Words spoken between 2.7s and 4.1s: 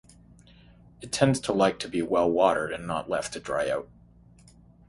and not left to dry out.